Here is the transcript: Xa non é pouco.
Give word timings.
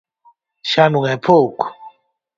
Xa 0.71 0.85
non 0.93 1.03
é 1.13 1.15
pouco. 1.29 1.65